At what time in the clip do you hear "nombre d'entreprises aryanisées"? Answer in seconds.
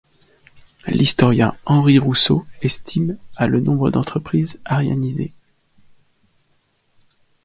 3.59-5.31